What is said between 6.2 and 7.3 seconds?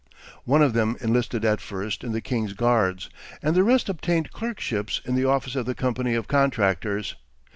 contractors.